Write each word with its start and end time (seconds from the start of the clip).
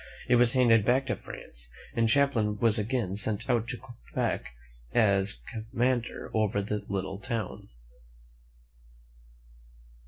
It 0.27 0.37
was 0.37 0.53
handed 0.53 0.83
back 0.83 1.05
to 1.05 1.15
France, 1.15 1.69
and 1.93 2.09
Champlain 2.09 2.57
was 2.57 2.79
again 2.79 3.15
sent 3.17 3.47
out 3.47 3.67
to 3.67 3.77
Quebec 3.77 4.51
as 4.95 5.43
commander 5.51 6.31
over 6.33 6.59
the 6.59 6.83
little 6.89 7.19
town. 7.19 7.69